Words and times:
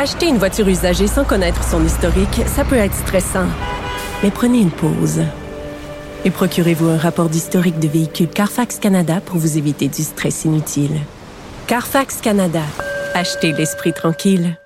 Acheter 0.00 0.28
une 0.28 0.38
voiture 0.38 0.68
usagée 0.68 1.08
sans 1.08 1.24
connaître 1.24 1.64
son 1.64 1.84
historique, 1.84 2.42
ça 2.46 2.64
peut 2.64 2.76
être 2.76 2.94
stressant. 2.94 3.48
Mais 4.22 4.30
prenez 4.30 4.60
une 4.60 4.70
pause. 4.70 5.22
Et 6.24 6.30
procurez-vous 6.30 6.86
un 6.86 6.96
rapport 6.96 7.28
d'historique 7.28 7.80
de 7.80 7.88
véhicule 7.88 8.28
Carfax 8.28 8.78
Canada 8.78 9.20
pour 9.20 9.38
vous 9.38 9.58
éviter 9.58 9.88
du 9.88 10.04
stress 10.04 10.44
inutile. 10.44 11.00
Carfax 11.66 12.20
Canada. 12.20 12.62
Achetez 13.12 13.50
l'esprit 13.50 13.92
tranquille. 13.92 14.56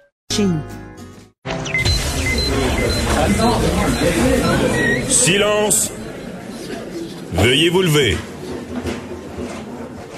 Silence. 5.09 5.93
Veuillez 7.33 7.71
vous 7.71 7.81
lever. 7.81 8.19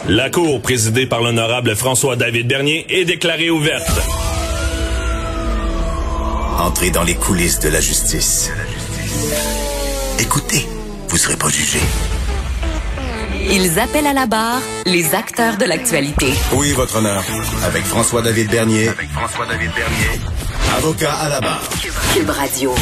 La 0.08 0.28
cour 0.28 0.60
présidée 0.60 1.06
par 1.06 1.22
l'honorable 1.22 1.76
François-David 1.76 2.48
Bernier 2.48 2.84
est 2.88 3.04
déclarée 3.04 3.50
ouverte. 3.50 4.23
Entrez 6.64 6.90
dans 6.90 7.02
les 7.02 7.14
coulisses 7.14 7.60
de 7.60 7.68
la 7.68 7.78
justice. 7.78 8.50
Écoutez, 10.18 10.66
vous 11.10 11.18
serez 11.18 11.36
pas 11.36 11.50
jugé. 11.50 11.78
Ils 13.50 13.78
appellent 13.78 14.06
à 14.06 14.14
la 14.14 14.24
barre 14.24 14.62
les 14.86 15.14
acteurs 15.14 15.58
de 15.58 15.66
l'actualité. 15.66 16.32
Oui, 16.54 16.72
votre 16.72 16.96
honneur? 16.96 17.22
Avec 17.64 17.84
François-David 17.84 18.50
Bernier. 18.50 18.88
Avec 18.88 19.10
François-David 19.10 19.72
Bernier. 19.74 20.20
Avocat 20.78 21.12
à 21.12 21.28
la 21.28 21.40
barre. 21.42 21.68
Cube 22.14 22.30
Radio. 22.30 22.74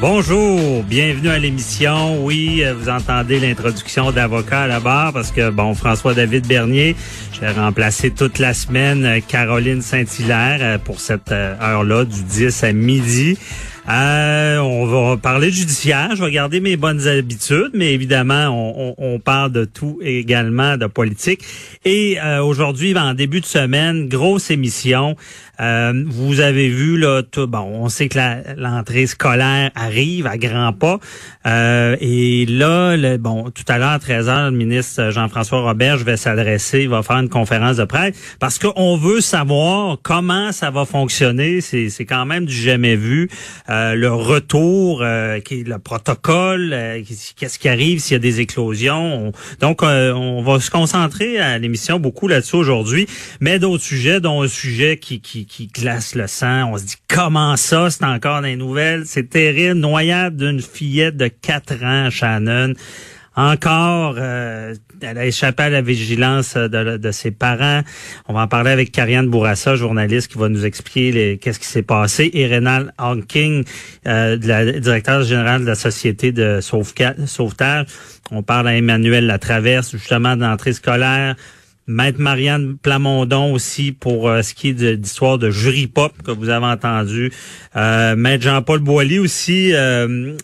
Bonjour, 0.00 0.84
bienvenue 0.84 1.28
à 1.28 1.40
l'émission. 1.40 2.24
Oui, 2.24 2.62
euh, 2.62 2.72
vous 2.72 2.88
entendez 2.88 3.40
l'introduction 3.40 4.12
d'avocat 4.12 4.62
à 4.62 4.66
la 4.68 4.78
barre 4.78 5.12
parce 5.12 5.32
que, 5.32 5.50
bon, 5.50 5.74
François-David 5.74 6.46
Bernier, 6.46 6.94
j'ai 7.32 7.48
remplacé 7.48 8.12
toute 8.12 8.38
la 8.38 8.54
semaine 8.54 9.04
euh, 9.04 9.18
Caroline 9.26 9.82
Saint-Hilaire 9.82 10.58
euh, 10.60 10.78
pour 10.78 11.00
cette 11.00 11.32
heure-là, 11.32 12.04
du 12.04 12.22
10 12.22 12.62
à 12.62 12.72
midi. 12.72 13.38
Euh, 13.88 14.58
on 14.58 14.84
va 14.84 15.16
parler 15.16 15.50
judiciaire. 15.50 16.14
Je 16.14 16.22
vais 16.22 16.30
garder 16.30 16.60
mes 16.60 16.76
bonnes 16.76 17.08
habitudes, 17.08 17.70
mais 17.72 17.94
évidemment, 17.94 18.94
on, 18.98 19.18
parle 19.18 19.50
de 19.52 19.64
tout 19.64 19.98
également, 20.02 20.76
de 20.76 20.86
politique. 20.86 21.42
Et 21.84 22.20
euh, 22.20 22.42
aujourd'hui, 22.42 22.96
en 22.96 23.14
début 23.14 23.40
de 23.40 23.46
semaine, 23.46 24.08
grosse 24.08 24.50
émission. 24.50 25.16
Euh, 25.60 26.04
vous 26.06 26.40
avez 26.40 26.68
vu 26.68 26.98
là, 26.98 27.22
tout, 27.22 27.48
bon, 27.48 27.58
on 27.58 27.88
sait 27.88 28.08
que 28.08 28.18
l'entrée 28.56 29.06
scolaire 29.06 29.70
arrive 29.74 30.26
à 30.26 30.38
grands 30.38 30.72
pas. 30.72 31.00
Euh, 31.46 31.96
et 32.00 32.46
là, 32.46 32.96
le, 32.96 33.16
bon, 33.16 33.50
tout 33.50 33.64
à 33.66 33.78
l'heure 33.78 33.90
à 33.90 33.98
13 33.98 34.28
h 34.28 34.44
le 34.50 34.56
ministre 34.56 35.10
Jean-François 35.10 35.62
Robert, 35.62 35.98
je 35.98 36.04
vais 36.04 36.16
s'adresser, 36.16 36.82
il 36.82 36.88
va 36.88 37.02
faire 37.02 37.16
une 37.16 37.28
conférence 37.28 37.76
de 37.78 37.84
presse 37.84 38.14
parce 38.38 38.58
qu'on 38.58 38.96
veut 38.96 39.20
savoir 39.20 39.98
comment 40.02 40.52
ça 40.52 40.70
va 40.70 40.84
fonctionner. 40.84 41.60
C'est 41.60 42.06
quand 42.06 42.26
même 42.26 42.46
du 42.46 42.54
jamais 42.54 42.96
vu. 42.96 43.28
Le 43.94 44.12
retour, 44.12 45.02
euh, 45.02 45.40
le 45.50 45.78
protocole, 45.78 46.70
euh, 46.72 47.02
qu'est-ce 47.36 47.58
qui 47.58 47.68
arrive 47.68 48.00
s'il 48.00 48.14
y 48.14 48.16
a 48.16 48.18
des 48.18 48.40
éclosions. 48.40 49.32
donc, 49.60 49.82
on 49.82 50.42
va 50.42 50.60
se 50.60 50.70
concentrer 50.70 51.38
à 51.38 51.58
l'émission 51.58 51.98
beaucoup 51.98 52.28
là-dessus 52.28 52.56
aujourd'hui, 52.56 53.06
mais 53.40 53.58
d'autres 53.58 53.84
sujets, 53.84 54.20
dont 54.20 54.42
un 54.42 54.48
sujet 54.48 54.96
qui, 54.96 55.20
qui, 55.20 55.46
qui 55.46 55.66
glace 55.66 56.14
le 56.14 56.26
sang. 56.26 56.72
On 56.72 56.78
se 56.78 56.84
dit 56.84 56.96
comment 57.08 57.56
ça, 57.56 57.90
c'est 57.90 58.04
encore 58.04 58.42
des 58.42 58.56
nouvelles? 58.56 59.04
C'est 59.06 59.28
terrible. 59.28 59.80
Noyade 59.80 60.36
d'une 60.36 60.60
fillette 60.60 61.16
de 61.16 61.28
4 61.28 61.84
ans, 61.84 62.10
Shannon. 62.10 62.74
Encore, 63.38 64.16
euh, 64.18 64.74
elle 65.00 65.16
a 65.16 65.24
échappé 65.24 65.62
à 65.62 65.70
la 65.70 65.80
vigilance 65.80 66.56
de, 66.56 67.10
ses 67.12 67.30
parents. 67.30 67.82
On 68.26 68.34
va 68.34 68.40
en 68.40 68.48
parler 68.48 68.72
avec 68.72 68.90
Karianne 68.90 69.28
Bourassa, 69.28 69.76
journaliste, 69.76 70.32
qui 70.32 70.38
va 70.38 70.48
nous 70.48 70.66
expliquer 70.66 71.38
qu'est-ce 71.38 71.60
qui 71.60 71.68
s'est 71.68 71.84
passé. 71.84 72.32
Et 72.34 72.48
Rénal 72.48 72.92
Hawking, 72.98 73.62
euh, 74.08 74.36
directeur 74.36 75.22
général 75.22 75.60
de 75.60 75.66
la 75.66 75.76
Société 75.76 76.32
de 76.32 76.58
sauvetage. 76.60 77.86
On 78.32 78.42
parle 78.42 78.66
à 78.66 78.74
Emmanuel 78.74 79.26
Latraverse, 79.26 79.92
justement, 79.92 80.34
d'entrée 80.34 80.72
scolaire, 80.72 81.36
Maître 81.88 82.20
Marianne 82.20 82.76
Plamondon 82.76 83.52
aussi 83.52 83.92
pour 83.92 84.28
euh, 84.28 84.42
ce 84.42 84.52
qui 84.52 84.68
est 84.68 84.96
d'histoire 84.96 85.38
de 85.38 85.50
jury 85.50 85.86
pop 85.86 86.12
que 86.22 86.30
vous 86.30 86.50
avez 86.50 86.66
entendu. 86.66 87.32
Euh, 87.76 88.16
Maître 88.16 88.44
Jean-Paul 88.44 88.80
Boilly 88.80 89.18
aussi. 89.18 89.72
Euh, 89.72 90.36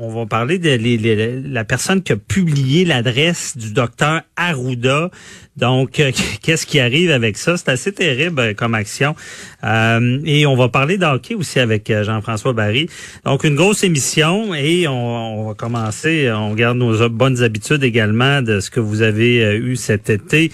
on, 0.00 0.10
va 0.12 0.26
parler 0.26 0.58
de 0.58 1.48
la 1.48 1.64
personne 1.64 2.02
qui 2.02 2.12
a 2.12 2.16
publié 2.16 2.84
l'adresse 2.84 3.56
du 3.56 3.72
docteur 3.72 4.22
Arruda. 4.36 5.10
Donc, 5.56 6.00
euh, 6.00 6.10
qu'est-ce 6.42 6.66
qui 6.66 6.80
arrive 6.80 7.10
avec 7.10 7.36
ça? 7.36 7.56
C'est 7.56 7.68
assez 7.68 7.92
terrible 7.92 8.54
comme 8.54 8.74
action. 8.74 9.14
et 9.62 10.46
on 10.46 10.56
va 10.56 10.68
parler 10.68 10.98
d'hockey 10.98 11.34
aussi 11.34 11.60
avec 11.60 11.92
Jean-François 12.02 12.52
Barry. 12.52 12.88
Donc, 13.24 13.44
une 13.44 13.54
grosse 13.54 13.84
émission 13.84 14.54
et 14.54 14.88
on, 14.88 15.40
on, 15.40 15.48
va 15.48 15.54
commencer. 15.54 16.30
On 16.32 16.54
garde 16.54 16.78
nos 16.78 17.08
bonnes 17.08 17.42
habitudes 17.42 17.84
également 17.84 18.42
de 18.42 18.60
ce 18.60 18.70
que 18.70 18.80
vous 18.80 19.02
avez 19.02 19.56
eu 19.56 19.76
cet 19.76 20.10
été. 20.10 20.50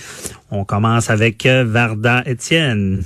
On 0.50 0.64
commence 0.64 1.10
avec 1.10 1.46
euh, 1.46 1.64
Varda 1.64 2.22
Étienne. 2.26 3.04